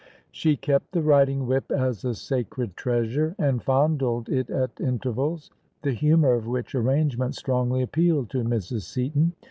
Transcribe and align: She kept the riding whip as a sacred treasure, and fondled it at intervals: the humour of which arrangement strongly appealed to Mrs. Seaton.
She 0.31 0.57
kept 0.57 0.93
the 0.93 1.01
riding 1.03 1.45
whip 1.45 1.69
as 1.69 2.03
a 2.03 2.15
sacred 2.15 2.75
treasure, 2.75 3.35
and 3.37 3.61
fondled 3.61 4.29
it 4.29 4.49
at 4.49 4.71
intervals: 4.81 5.51
the 5.83 5.91
humour 5.93 6.33
of 6.33 6.47
which 6.47 6.73
arrangement 6.73 7.35
strongly 7.35 7.83
appealed 7.83 8.31
to 8.31 8.39
Mrs. 8.43 8.81
Seaton. 8.81 9.33